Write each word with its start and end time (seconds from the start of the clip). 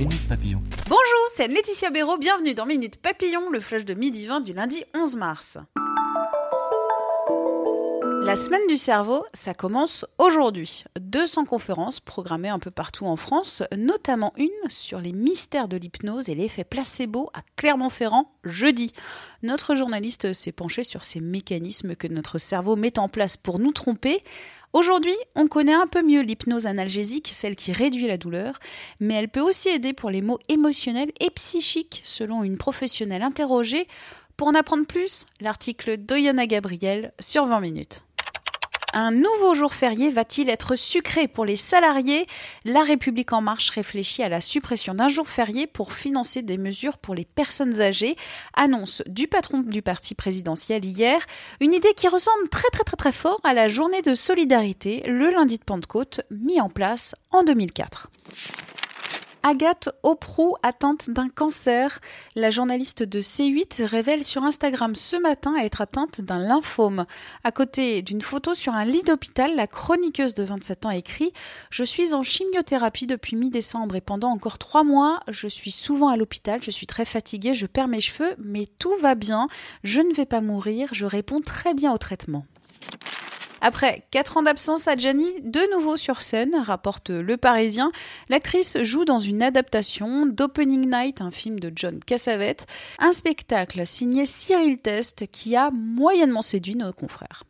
Minute 0.00 0.28
Papillon. 0.28 0.62
Bonjour, 0.88 1.28
c'est 1.34 1.46
Laetitia 1.46 1.90
Béraud, 1.90 2.16
bienvenue 2.16 2.54
dans 2.54 2.64
Minute 2.64 2.96
Papillon, 3.02 3.50
le 3.50 3.60
flash 3.60 3.84
de 3.84 3.92
midi 3.92 4.24
20 4.24 4.40
du 4.40 4.54
lundi 4.54 4.82
11 4.96 5.16
mars. 5.16 5.58
La 8.22 8.36
semaine 8.36 8.66
du 8.68 8.76
cerveau, 8.76 9.24
ça 9.32 9.54
commence 9.54 10.04
aujourd'hui. 10.18 10.84
200 11.00 11.46
conférences 11.46 12.00
programmées 12.00 12.50
un 12.50 12.58
peu 12.58 12.70
partout 12.70 13.06
en 13.06 13.16
France, 13.16 13.62
notamment 13.76 14.34
une 14.36 14.48
sur 14.68 15.00
les 15.00 15.12
mystères 15.12 15.68
de 15.68 15.78
l'hypnose 15.78 16.28
et 16.28 16.34
l'effet 16.34 16.64
placebo 16.64 17.30
à 17.32 17.40
Clermont-Ferrand 17.56 18.30
jeudi. 18.44 18.92
Notre 19.42 19.74
journaliste 19.74 20.34
s'est 20.34 20.52
penché 20.52 20.84
sur 20.84 21.02
ces 21.02 21.20
mécanismes 21.20 21.96
que 21.96 22.08
notre 22.08 22.38
cerveau 22.38 22.76
met 22.76 22.98
en 22.98 23.08
place 23.08 23.38
pour 23.38 23.58
nous 23.58 23.72
tromper. 23.72 24.20
Aujourd'hui, 24.74 25.16
on 25.34 25.48
connaît 25.48 25.74
un 25.74 25.86
peu 25.86 26.02
mieux 26.02 26.20
l'hypnose 26.20 26.66
analgésique, 26.66 27.28
celle 27.32 27.56
qui 27.56 27.72
réduit 27.72 28.06
la 28.06 28.18
douleur, 28.18 28.58
mais 29.00 29.14
elle 29.14 29.28
peut 29.28 29.40
aussi 29.40 29.70
aider 29.70 29.94
pour 29.94 30.10
les 30.10 30.20
maux 30.20 30.38
émotionnels 30.48 31.10
et 31.20 31.30
psychiques, 31.30 32.02
selon 32.04 32.44
une 32.44 32.58
professionnelle 32.58 33.22
interrogée. 33.22 33.88
Pour 34.36 34.48
en 34.48 34.54
apprendre 34.54 34.86
plus, 34.86 35.26
l'article 35.40 35.96
d'Oyana 35.98 36.46
Gabriel 36.46 37.12
sur 37.18 37.46
20 37.46 37.60
minutes. 37.60 38.04
Un 38.92 39.12
nouveau 39.12 39.54
jour 39.54 39.72
férié 39.72 40.10
va-t-il 40.10 40.48
être 40.48 40.74
sucré 40.74 41.28
pour 41.28 41.44
les 41.44 41.56
salariés? 41.56 42.26
La 42.64 42.82
République 42.82 43.32
en 43.32 43.40
marche 43.40 43.70
réfléchit 43.70 44.24
à 44.24 44.28
la 44.28 44.40
suppression 44.40 44.94
d'un 44.94 45.08
jour 45.08 45.28
férié 45.28 45.68
pour 45.68 45.92
financer 45.92 46.42
des 46.42 46.58
mesures 46.58 46.98
pour 46.98 47.14
les 47.14 47.24
personnes 47.24 47.80
âgées. 47.80 48.16
Annonce 48.54 49.02
du 49.06 49.28
patron 49.28 49.60
du 49.60 49.80
parti 49.80 50.14
présidentiel 50.14 50.84
hier, 50.84 51.24
une 51.60 51.72
idée 51.72 51.94
qui 51.94 52.08
ressemble 52.08 52.48
très 52.48 52.68
très 52.70 52.84
très 52.84 52.96
très 52.96 53.12
fort 53.12 53.40
à 53.44 53.54
la 53.54 53.68
journée 53.68 54.02
de 54.02 54.14
solidarité, 54.14 55.04
le 55.06 55.30
lundi 55.30 55.58
de 55.58 55.64
Pentecôte, 55.64 56.22
mis 56.30 56.60
en 56.60 56.68
place 56.68 57.14
en 57.30 57.44
2004. 57.44 58.10
Agathe 59.42 59.88
Oprou, 60.02 60.56
atteinte 60.62 61.08
d'un 61.08 61.28
cancer. 61.28 62.00
La 62.34 62.50
journaliste 62.50 63.02
de 63.02 63.20
C8 63.20 63.84
révèle 63.84 64.22
sur 64.22 64.44
Instagram 64.44 64.94
ce 64.94 65.16
matin 65.16 65.54
être 65.56 65.80
atteinte 65.80 66.20
d'un 66.20 66.38
lymphome. 66.38 67.06
À 67.42 67.50
côté 67.50 68.02
d'une 68.02 68.20
photo 68.20 68.54
sur 68.54 68.74
un 68.74 68.84
lit 68.84 69.02
d'hôpital, 69.02 69.56
la 69.56 69.66
chroniqueuse 69.66 70.34
de 70.34 70.42
27 70.42 70.86
ans 70.86 70.90
écrit 70.90 71.32
Je 71.70 71.84
suis 71.84 72.12
en 72.12 72.22
chimiothérapie 72.22 73.06
depuis 73.06 73.36
mi-décembre 73.36 73.96
et 73.96 74.02
pendant 74.02 74.28
encore 74.28 74.58
trois 74.58 74.84
mois, 74.84 75.20
je 75.28 75.48
suis 75.48 75.70
souvent 75.70 76.08
à 76.08 76.16
l'hôpital, 76.16 76.62
je 76.62 76.70
suis 76.70 76.86
très 76.86 77.06
fatiguée, 77.06 77.54
je 77.54 77.66
perds 77.66 77.88
mes 77.88 78.00
cheveux, 78.00 78.34
mais 78.44 78.66
tout 78.78 78.94
va 79.00 79.14
bien, 79.14 79.48
je 79.84 80.02
ne 80.02 80.12
vais 80.12 80.26
pas 80.26 80.42
mourir, 80.42 80.90
je 80.92 81.06
réponds 81.06 81.40
très 81.40 81.72
bien 81.72 81.92
au 81.92 81.98
traitement. 81.98 82.44
Après 83.60 84.04
4 84.10 84.38
ans 84.38 84.42
d'absence, 84.42 84.88
Adjani, 84.88 85.40
de 85.42 85.60
nouveau 85.74 85.96
sur 85.96 86.22
scène, 86.22 86.54
rapporte 86.56 87.10
Le 87.10 87.36
Parisien. 87.36 87.92
L'actrice 88.28 88.78
joue 88.82 89.04
dans 89.04 89.18
une 89.18 89.42
adaptation 89.42 90.26
d'Opening 90.26 90.90
Night, 90.90 91.20
un 91.20 91.30
film 91.30 91.60
de 91.60 91.72
John 91.74 92.00
Cassavetes, 92.04 92.66
un 92.98 93.12
spectacle 93.12 93.86
signé 93.86 94.26
Cyril 94.26 94.78
Test 94.78 95.26
qui 95.30 95.56
a 95.56 95.70
moyennement 95.70 96.42
séduit 96.42 96.76
nos 96.76 96.92
confrères. 96.92 97.44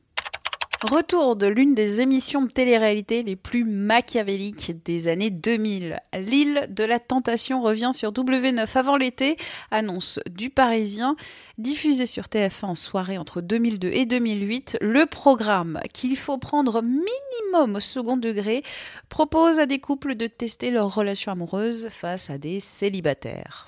Retour 0.83 1.37
de 1.37 1.47
l'une 1.47 1.75
des 1.75 2.01
émissions 2.01 2.41
de 2.41 2.51
télé-réalité 2.51 3.23
les 3.23 3.37
plus 3.37 3.65
machiavéliques 3.65 4.83
des 4.83 5.09
années 5.09 5.29
2000. 5.29 6.01
L'île 6.15 6.69
de 6.71 6.85
la 6.85 6.99
tentation 6.99 7.61
revient 7.61 7.91
sur 7.93 8.13
W9 8.13 8.67
avant 8.79 8.97
l'été, 8.97 9.37
annonce 9.71 10.21
du 10.31 10.49
Parisien. 10.49 11.17
Diffusé 11.59 12.07
sur 12.07 12.25
TF1 12.25 12.65
en 12.65 12.75
soirée 12.75 13.19
entre 13.19 13.43
2002 13.43 13.89
et 13.89 14.07
2008, 14.07 14.79
le 14.81 15.05
programme 15.05 15.81
qu'il 15.93 16.17
faut 16.17 16.39
prendre 16.39 16.81
minimum 16.81 17.77
au 17.77 17.81
second 17.81 18.17
degré 18.17 18.63
propose 19.11 19.59
à 19.59 19.67
des 19.67 19.81
couples 19.81 20.15
de 20.15 20.29
tester 20.29 20.71
leur 20.71 20.95
relation 20.95 21.31
amoureuse 21.31 21.89
face 21.91 22.31
à 22.31 22.39
des 22.39 22.59
célibataires. 22.59 23.67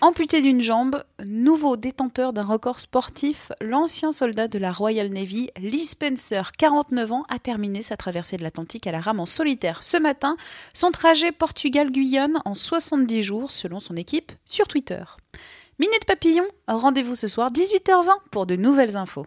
Amputé 0.00 0.40
d'une 0.42 0.60
jambe, 0.60 1.02
nouveau 1.26 1.76
détenteur 1.76 2.32
d'un 2.32 2.44
record 2.44 2.78
sportif, 2.78 3.50
l'ancien 3.60 4.12
soldat 4.12 4.46
de 4.46 4.56
la 4.56 4.70
Royal 4.70 5.08
Navy, 5.08 5.50
Lee 5.58 5.86
Spencer, 5.86 6.52
49 6.52 7.12
ans, 7.12 7.24
a 7.28 7.40
terminé 7.40 7.82
sa 7.82 7.96
traversée 7.96 8.36
de 8.36 8.44
l'Atlantique 8.44 8.86
à 8.86 8.92
la 8.92 9.00
rame 9.00 9.18
en 9.18 9.26
solitaire 9.26 9.82
ce 9.82 9.96
matin, 9.96 10.36
son 10.72 10.92
trajet 10.92 11.32
Portugal-Guyane 11.32 12.40
en 12.44 12.54
70 12.54 13.22
jours 13.24 13.50
selon 13.50 13.80
son 13.80 13.96
équipe 13.96 14.30
sur 14.44 14.68
Twitter. 14.68 15.02
Minute 15.80 16.04
Papillon, 16.06 16.46
rendez-vous 16.68 17.16
ce 17.16 17.26
soir 17.26 17.50
18h20 17.50 18.08
pour 18.30 18.46
de 18.46 18.54
nouvelles 18.54 18.96
infos. 18.96 19.26